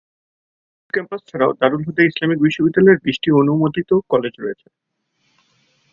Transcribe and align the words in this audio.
মূল 0.73 0.89
ক্যাম্পাস 0.93 1.21
ছাড়াও 1.29 1.51
দারুল 1.59 1.81
হুদা 1.85 2.03
ইসলামিক 2.03 2.39
বিশ্ববিদ্যালয়ের 2.41 3.03
বিশটি 3.05 3.29
অনুমোদিত 3.31 3.91
কলেজ 4.09 4.33
রয়েছে। 4.39 4.67